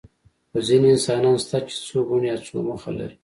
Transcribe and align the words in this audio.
خو 0.49 0.57
ځینې 0.67 0.87
انسانان 0.91 1.35
شته 1.45 1.57
چې 1.67 1.75
څو 1.85 1.97
بڼې 2.07 2.29
او 2.33 2.39
څو 2.47 2.55
مخه 2.69 2.91
لري. 2.99 3.15